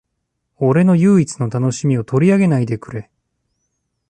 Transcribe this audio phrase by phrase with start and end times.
[0.57, 3.11] 俺の唯一の楽しみを取り上げないでくれ